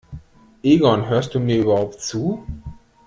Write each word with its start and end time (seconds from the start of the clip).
Egon, 0.63 1.07
hörst 1.09 1.35
du 1.35 1.39
mir 1.39 1.61
überhaupt 1.61 2.01
zu? 2.01 2.43